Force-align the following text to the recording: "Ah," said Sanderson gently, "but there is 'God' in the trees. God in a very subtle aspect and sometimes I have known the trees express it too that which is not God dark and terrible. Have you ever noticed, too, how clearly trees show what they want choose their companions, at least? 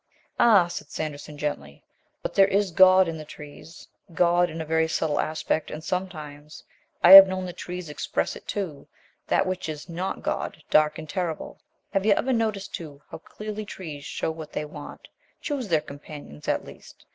"Ah," 0.39 0.65
said 0.67 0.89
Sanderson 0.89 1.37
gently, 1.37 1.83
"but 2.23 2.33
there 2.33 2.47
is 2.47 2.71
'God' 2.71 3.07
in 3.07 3.19
the 3.19 3.23
trees. 3.23 3.87
God 4.15 4.49
in 4.49 4.59
a 4.59 4.65
very 4.65 4.87
subtle 4.87 5.19
aspect 5.19 5.69
and 5.69 5.83
sometimes 5.83 6.63
I 7.03 7.11
have 7.11 7.27
known 7.27 7.45
the 7.45 7.53
trees 7.53 7.87
express 7.87 8.35
it 8.35 8.47
too 8.47 8.87
that 9.27 9.45
which 9.45 9.69
is 9.69 9.87
not 9.87 10.23
God 10.23 10.63
dark 10.71 10.97
and 10.97 11.07
terrible. 11.07 11.59
Have 11.93 12.03
you 12.03 12.13
ever 12.13 12.33
noticed, 12.33 12.73
too, 12.73 13.03
how 13.11 13.19
clearly 13.19 13.63
trees 13.63 14.03
show 14.03 14.31
what 14.31 14.53
they 14.53 14.65
want 14.65 15.07
choose 15.39 15.67
their 15.67 15.81
companions, 15.81 16.47
at 16.47 16.65
least? 16.65 17.05